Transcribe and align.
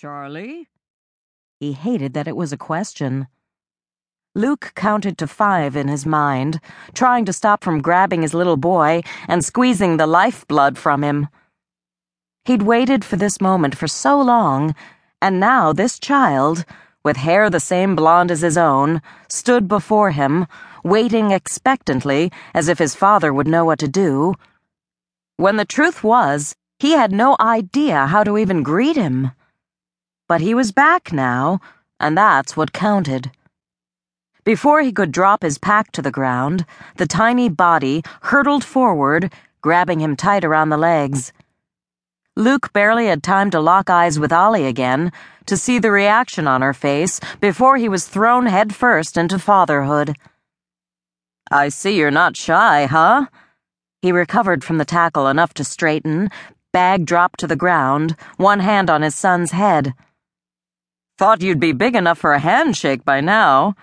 Charlie? 0.00 0.68
He 1.58 1.72
hated 1.72 2.14
that 2.14 2.28
it 2.28 2.36
was 2.36 2.52
a 2.52 2.56
question. 2.56 3.26
Luke 4.32 4.70
counted 4.76 5.18
to 5.18 5.26
five 5.26 5.74
in 5.74 5.88
his 5.88 6.06
mind, 6.06 6.60
trying 6.94 7.24
to 7.24 7.32
stop 7.32 7.64
from 7.64 7.82
grabbing 7.82 8.22
his 8.22 8.32
little 8.32 8.56
boy 8.56 9.02
and 9.26 9.44
squeezing 9.44 9.96
the 9.96 10.06
lifeblood 10.06 10.78
from 10.78 11.02
him. 11.02 11.26
He'd 12.44 12.62
waited 12.62 13.04
for 13.04 13.16
this 13.16 13.40
moment 13.40 13.76
for 13.76 13.88
so 13.88 14.20
long, 14.20 14.72
and 15.20 15.40
now 15.40 15.72
this 15.72 15.98
child, 15.98 16.64
with 17.02 17.16
hair 17.16 17.50
the 17.50 17.58
same 17.58 17.96
blonde 17.96 18.30
as 18.30 18.42
his 18.42 18.56
own, 18.56 19.02
stood 19.28 19.66
before 19.66 20.12
him, 20.12 20.46
waiting 20.84 21.32
expectantly 21.32 22.30
as 22.54 22.68
if 22.68 22.78
his 22.78 22.94
father 22.94 23.34
would 23.34 23.48
know 23.48 23.64
what 23.64 23.80
to 23.80 23.88
do. 23.88 24.34
When 25.38 25.56
the 25.56 25.64
truth 25.64 26.04
was, 26.04 26.54
he 26.78 26.92
had 26.92 27.10
no 27.10 27.34
idea 27.40 28.06
how 28.06 28.22
to 28.22 28.38
even 28.38 28.62
greet 28.62 28.94
him. 28.94 29.32
But 30.28 30.42
he 30.42 30.54
was 30.54 30.72
back 30.72 31.10
now, 31.10 31.58
and 31.98 32.16
that's 32.16 32.56
what 32.56 32.74
counted. 32.74 33.32
Before 34.44 34.82
he 34.82 34.92
could 34.92 35.10
drop 35.10 35.42
his 35.42 35.58
pack 35.58 35.90
to 35.92 36.02
the 36.02 36.10
ground, 36.10 36.66
the 36.96 37.06
tiny 37.06 37.48
body 37.48 38.02
hurtled 38.22 38.62
forward, 38.62 39.32
grabbing 39.62 40.00
him 40.00 40.16
tight 40.16 40.44
around 40.44 40.68
the 40.68 40.76
legs. 40.76 41.32
Luke 42.36 42.72
barely 42.72 43.06
had 43.06 43.22
time 43.22 43.50
to 43.50 43.58
lock 43.60 43.90
eyes 43.90 44.18
with 44.18 44.32
Ollie 44.32 44.66
again 44.66 45.12
to 45.46 45.56
see 45.56 45.78
the 45.78 45.90
reaction 45.90 46.46
on 46.46 46.62
her 46.62 46.74
face 46.74 47.20
before 47.40 47.78
he 47.78 47.88
was 47.88 48.06
thrown 48.06 48.46
headfirst 48.46 49.16
into 49.16 49.38
fatherhood. 49.38 50.14
I 51.50 51.70
see 51.70 51.96
you're 51.96 52.10
not 52.10 52.36
shy, 52.36 52.84
huh? 52.84 53.26
He 54.02 54.12
recovered 54.12 54.62
from 54.62 54.76
the 54.76 54.84
tackle 54.84 55.26
enough 55.26 55.54
to 55.54 55.64
straighten, 55.64 56.30
bag 56.72 57.06
dropped 57.06 57.40
to 57.40 57.46
the 57.46 57.56
ground, 57.56 58.14
one 58.36 58.60
hand 58.60 58.90
on 58.90 59.02
his 59.02 59.14
son's 59.14 59.52
head. 59.52 59.94
Thought 61.18 61.42
you'd 61.42 61.58
be 61.58 61.72
big 61.72 61.96
enough 61.96 62.18
for 62.18 62.32
a 62.32 62.38
handshake 62.38 63.04
by 63.04 63.20
now. 63.20 63.74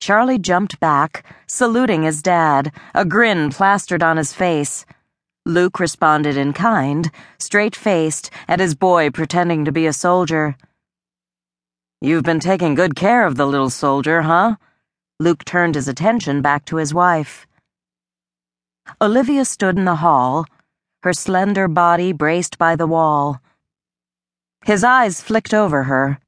Charlie 0.00 0.38
jumped 0.38 0.80
back, 0.80 1.22
saluting 1.46 2.02
his 2.02 2.22
dad, 2.22 2.72
a 2.94 3.04
grin 3.04 3.50
plastered 3.50 4.02
on 4.02 4.16
his 4.16 4.32
face. 4.32 4.86
Luke 5.44 5.78
responded 5.78 6.38
in 6.38 6.54
kind, 6.54 7.10
straight 7.38 7.76
faced, 7.76 8.30
at 8.48 8.58
his 8.58 8.74
boy 8.74 9.10
pretending 9.10 9.66
to 9.66 9.72
be 9.72 9.86
a 9.86 9.92
soldier. 9.92 10.56
You've 12.00 12.24
been 12.24 12.40
taking 12.40 12.74
good 12.74 12.96
care 12.96 13.26
of 13.26 13.36
the 13.36 13.46
little 13.46 13.68
soldier, 13.68 14.22
huh? 14.22 14.56
Luke 15.18 15.44
turned 15.44 15.74
his 15.74 15.88
attention 15.88 16.40
back 16.40 16.64
to 16.64 16.76
his 16.76 16.94
wife. 16.94 17.46
Olivia 18.98 19.44
stood 19.44 19.76
in 19.76 19.84
the 19.84 19.96
hall, 19.96 20.46
her 21.02 21.12
slender 21.12 21.68
body 21.68 22.14
braced 22.14 22.56
by 22.56 22.76
the 22.76 22.86
wall. 22.86 23.42
His 24.64 24.82
eyes 24.82 25.20
flicked 25.20 25.52
over 25.52 25.82
her 25.82 26.18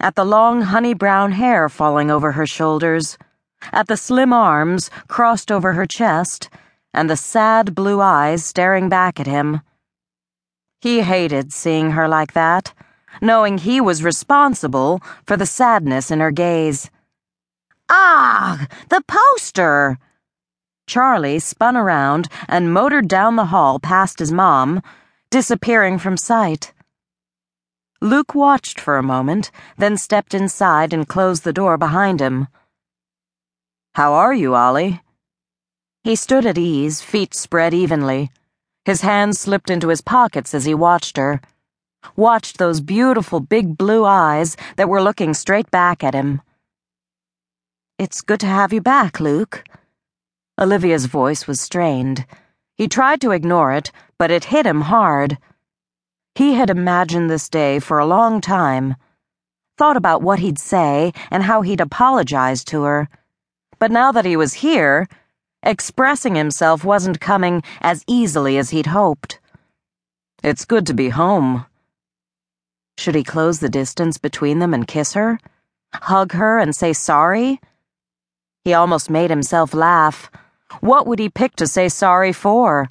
at 0.00 0.14
the 0.14 0.24
long 0.24 0.62
honey 0.62 0.94
brown 0.94 1.32
hair 1.32 1.68
falling 1.68 2.10
over 2.10 2.32
her 2.32 2.46
shoulders, 2.46 3.16
at 3.72 3.88
the 3.88 3.96
slim 3.96 4.32
arms 4.32 4.90
crossed 5.08 5.50
over 5.50 5.72
her 5.72 5.86
chest, 5.86 6.50
and 6.92 7.08
the 7.08 7.16
sad 7.16 7.74
blue 7.74 8.00
eyes 8.00 8.44
staring 8.44 8.88
back 8.88 9.18
at 9.18 9.26
him. 9.26 9.60
He 10.80 11.00
hated 11.00 11.52
seeing 11.52 11.92
her 11.92 12.06
like 12.06 12.34
that, 12.34 12.74
knowing 13.22 13.58
he 13.58 13.80
was 13.80 14.04
responsible 14.04 15.00
for 15.26 15.36
the 15.36 15.46
sadness 15.46 16.10
in 16.10 16.20
her 16.20 16.30
gaze. 16.30 16.90
Ah, 17.88 18.66
the 18.90 19.02
poster! 19.08 19.98
Charlie 20.86 21.38
spun 21.38 21.76
around 21.76 22.28
and 22.46 22.72
motored 22.72 23.08
down 23.08 23.36
the 23.36 23.46
hall 23.46 23.78
past 23.78 24.18
his 24.18 24.32
mom, 24.32 24.82
disappearing 25.30 25.98
from 25.98 26.18
sight. 26.18 26.73
Luke 28.04 28.34
watched 28.34 28.78
for 28.78 28.98
a 28.98 29.02
moment, 29.02 29.50
then 29.78 29.96
stepped 29.96 30.34
inside 30.34 30.92
and 30.92 31.08
closed 31.08 31.42
the 31.42 31.54
door 31.54 31.78
behind 31.78 32.20
him. 32.20 32.48
How 33.94 34.12
are 34.12 34.34
you, 34.34 34.54
Ollie? 34.54 35.00
He 36.02 36.14
stood 36.14 36.44
at 36.44 36.58
ease, 36.58 37.00
feet 37.00 37.32
spread 37.32 37.72
evenly. 37.72 38.30
His 38.84 39.00
hands 39.00 39.40
slipped 39.40 39.70
into 39.70 39.88
his 39.88 40.02
pockets 40.02 40.52
as 40.52 40.66
he 40.66 40.74
watched 40.74 41.16
her. 41.16 41.40
Watched 42.14 42.58
those 42.58 42.82
beautiful 42.82 43.40
big 43.40 43.78
blue 43.78 44.04
eyes 44.04 44.54
that 44.76 44.90
were 44.90 45.00
looking 45.00 45.32
straight 45.32 45.70
back 45.70 46.04
at 46.04 46.12
him. 46.12 46.42
It's 47.98 48.20
good 48.20 48.40
to 48.40 48.46
have 48.46 48.74
you 48.74 48.82
back, 48.82 49.18
Luke. 49.18 49.64
Olivia's 50.60 51.06
voice 51.06 51.46
was 51.46 51.58
strained. 51.58 52.26
He 52.76 52.86
tried 52.86 53.22
to 53.22 53.30
ignore 53.30 53.72
it, 53.72 53.90
but 54.18 54.30
it 54.30 54.52
hit 54.52 54.66
him 54.66 54.82
hard. 54.82 55.38
He 56.34 56.54
had 56.54 56.68
imagined 56.68 57.30
this 57.30 57.48
day 57.48 57.78
for 57.78 57.98
a 57.98 58.06
long 58.06 58.40
time, 58.40 58.96
thought 59.78 59.96
about 59.96 60.22
what 60.22 60.40
he'd 60.40 60.58
say 60.58 61.12
and 61.30 61.44
how 61.44 61.62
he'd 61.62 61.80
apologize 61.80 62.64
to 62.64 62.82
her. 62.82 63.08
But 63.78 63.92
now 63.92 64.10
that 64.10 64.24
he 64.24 64.36
was 64.36 64.54
here, 64.54 65.08
expressing 65.62 66.34
himself 66.34 66.84
wasn't 66.84 67.20
coming 67.20 67.62
as 67.80 68.02
easily 68.08 68.58
as 68.58 68.70
he'd 68.70 68.86
hoped. 68.86 69.38
It's 70.42 70.64
good 70.64 70.86
to 70.88 70.94
be 70.94 71.10
home. 71.10 71.66
Should 72.98 73.14
he 73.14 73.24
close 73.24 73.60
the 73.60 73.68
distance 73.68 74.18
between 74.18 74.58
them 74.58 74.74
and 74.74 74.88
kiss 74.88 75.12
her? 75.14 75.38
Hug 75.94 76.32
her 76.32 76.58
and 76.58 76.74
say 76.74 76.92
sorry? 76.92 77.60
He 78.64 78.74
almost 78.74 79.08
made 79.08 79.30
himself 79.30 79.72
laugh. 79.72 80.30
What 80.80 81.06
would 81.06 81.20
he 81.20 81.28
pick 81.28 81.54
to 81.56 81.66
say 81.66 81.88
sorry 81.88 82.32
for? 82.32 82.88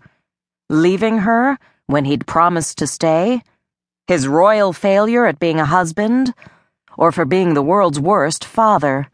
Leaving 0.69 1.19
her? 1.19 1.57
When 1.87 2.05
he'd 2.05 2.27
promised 2.27 2.77
to 2.77 2.87
stay? 2.87 3.41
His 4.07 4.27
royal 4.27 4.73
failure 4.73 5.25
at 5.25 5.39
being 5.39 5.59
a 5.59 5.65
husband? 5.65 6.33
Or 6.97 7.11
for 7.11 7.25
being 7.25 7.53
the 7.53 7.61
world's 7.61 7.99
worst 7.99 8.45
father? 8.45 9.07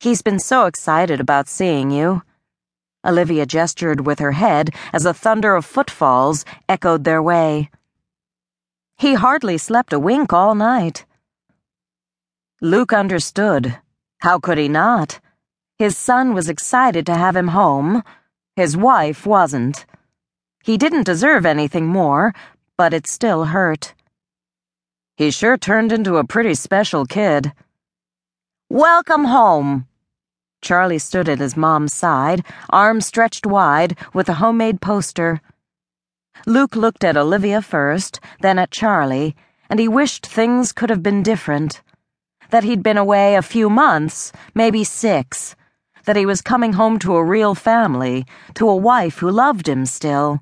He's 0.00 0.22
been 0.22 0.38
so 0.38 0.66
excited 0.66 1.20
about 1.20 1.48
seeing 1.48 1.90
you. 1.90 2.22
Olivia 3.04 3.46
gestured 3.46 4.06
with 4.06 4.18
her 4.18 4.32
head 4.32 4.70
as 4.92 5.06
a 5.06 5.14
thunder 5.14 5.54
of 5.54 5.64
footfalls 5.64 6.44
echoed 6.68 7.04
their 7.04 7.22
way. 7.22 7.70
He 8.96 9.14
hardly 9.14 9.58
slept 9.58 9.92
a 9.92 9.98
wink 9.98 10.32
all 10.32 10.54
night. 10.54 11.04
Luke 12.60 12.92
understood. 12.92 13.78
How 14.18 14.38
could 14.38 14.58
he 14.58 14.68
not? 14.68 15.18
His 15.78 15.96
son 15.96 16.32
was 16.32 16.48
excited 16.48 17.06
to 17.06 17.16
have 17.16 17.34
him 17.34 17.48
home. 17.48 18.04
His 18.54 18.76
wife 18.76 19.26
wasn't. 19.26 19.84
He 20.64 20.78
didn't 20.78 21.02
deserve 21.02 21.44
anything 21.44 21.86
more, 21.86 22.32
but 22.76 22.94
it 22.94 23.08
still 23.08 23.46
hurt. 23.46 23.94
He 25.16 25.32
sure 25.32 25.56
turned 25.56 25.90
into 25.90 26.18
a 26.18 26.24
pretty 26.24 26.54
special 26.54 27.04
kid. 27.04 27.52
Welcome 28.70 29.24
home. 29.24 29.88
Charlie 30.60 31.00
stood 31.00 31.28
at 31.28 31.40
his 31.40 31.56
mom's 31.56 31.92
side, 31.92 32.44
arms 32.70 33.06
stretched 33.06 33.44
wide, 33.44 33.98
with 34.14 34.28
a 34.28 34.34
homemade 34.34 34.80
poster. 34.80 35.40
Luke 36.46 36.76
looked 36.76 37.02
at 37.02 37.16
Olivia 37.16 37.60
first, 37.60 38.20
then 38.40 38.56
at 38.56 38.70
Charlie, 38.70 39.34
and 39.68 39.80
he 39.80 39.88
wished 39.88 40.24
things 40.24 40.70
could 40.70 40.90
have 40.90 41.02
been 41.02 41.24
different. 41.24 41.82
That 42.50 42.62
he'd 42.62 42.84
been 42.84 42.98
away 42.98 43.34
a 43.34 43.42
few 43.42 43.68
months, 43.68 44.30
maybe 44.54 44.84
six. 44.84 45.56
That 46.04 46.14
he 46.14 46.24
was 46.24 46.40
coming 46.40 46.74
home 46.74 47.00
to 47.00 47.16
a 47.16 47.24
real 47.24 47.56
family, 47.56 48.26
to 48.54 48.68
a 48.68 48.76
wife 48.76 49.18
who 49.18 49.28
loved 49.28 49.68
him 49.68 49.86
still 49.86 50.40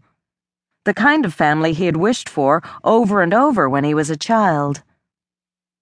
the 0.84 0.94
kind 0.94 1.24
of 1.24 1.34
family 1.34 1.72
he 1.72 1.86
had 1.86 1.96
wished 1.96 2.28
for 2.28 2.62
over 2.84 3.22
and 3.22 3.34
over 3.34 3.68
when 3.68 3.84
he 3.84 3.94
was 3.94 4.10
a 4.10 4.16
child. 4.16 4.82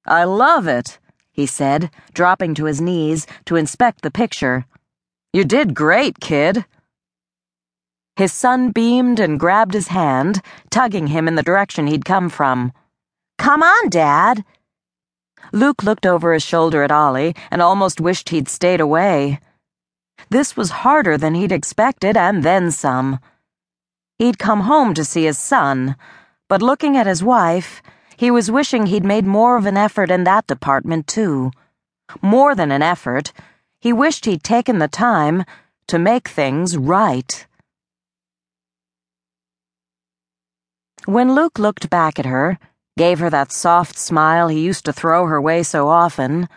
I 0.06 0.24
love 0.24 0.66
it, 0.66 0.98
he 1.30 1.46
said, 1.46 1.90
dropping 2.12 2.54
to 2.54 2.64
his 2.64 2.80
knees 2.80 3.26
to 3.44 3.56
inspect 3.56 4.02
the 4.02 4.10
picture. 4.10 4.66
You 5.32 5.44
did 5.44 5.74
great, 5.74 6.18
kid. 6.20 6.64
His 8.16 8.32
son 8.32 8.72
beamed 8.72 9.20
and 9.20 9.38
grabbed 9.38 9.74
his 9.74 9.88
hand, 9.88 10.42
tugging 10.70 11.08
him 11.08 11.28
in 11.28 11.36
the 11.36 11.42
direction 11.42 11.86
he'd 11.86 12.04
come 12.04 12.28
from. 12.28 12.72
Come 13.38 13.62
on, 13.62 13.88
Dad. 13.90 14.44
Luke 15.52 15.84
looked 15.84 16.04
over 16.04 16.32
his 16.32 16.42
shoulder 16.42 16.82
at 16.82 16.90
Ollie 16.90 17.36
and 17.50 17.62
almost 17.62 18.00
wished 18.00 18.30
he'd 18.30 18.48
stayed 18.48 18.80
away. 18.80 19.38
This 20.30 20.56
was 20.56 20.82
harder 20.82 21.16
than 21.16 21.34
he'd 21.34 21.52
expected, 21.52 22.16
and 22.16 22.42
then 22.42 22.72
some. 22.72 23.20
He'd 24.18 24.38
come 24.38 24.62
home 24.62 24.94
to 24.94 25.04
see 25.04 25.24
his 25.24 25.38
son, 25.38 25.94
but 26.48 26.60
looking 26.60 26.96
at 26.96 27.06
his 27.06 27.22
wife, 27.22 27.82
he 28.16 28.32
was 28.32 28.50
wishing 28.50 28.86
he'd 28.86 29.04
made 29.04 29.24
more 29.24 29.56
of 29.56 29.64
an 29.64 29.76
effort 29.76 30.10
in 30.10 30.24
that 30.24 30.48
department, 30.48 31.06
too. 31.06 31.52
More 32.20 32.56
than 32.56 32.72
an 32.72 32.82
effort, 32.82 33.32
he 33.80 33.92
wished 33.92 34.24
he'd 34.24 34.42
taken 34.42 34.80
the 34.80 34.88
time 34.88 35.44
to 35.86 36.00
make 36.00 36.26
things 36.26 36.76
right. 36.76 37.46
When 41.04 41.34
Luke 41.34 41.58
looked 41.58 41.88
back 41.88 42.18
at 42.18 42.26
her, 42.26 42.58
gave 42.98 43.20
her 43.20 43.30
that 43.30 43.52
soft 43.52 43.96
smile 43.96 44.48
he 44.48 44.60
used 44.60 44.84
to 44.86 44.92
throw 44.92 45.26
her 45.26 45.40
way 45.40 45.62
so 45.62 45.88
often, 45.88 46.48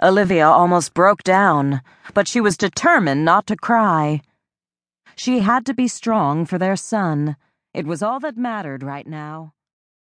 Olivia 0.00 0.46
almost 0.46 0.94
broke 0.94 1.24
down, 1.24 1.82
but 2.14 2.28
she 2.28 2.40
was 2.40 2.56
determined 2.56 3.24
not 3.24 3.48
to 3.48 3.56
cry. 3.56 4.22
She 5.16 5.40
had 5.40 5.66
to 5.66 5.74
be 5.74 5.88
strong 5.88 6.46
for 6.46 6.58
their 6.58 6.76
son. 6.76 7.36
It 7.74 7.86
was 7.86 8.02
all 8.02 8.20
that 8.20 8.36
mattered 8.36 8.82
right 8.82 9.06
now. 9.06 9.54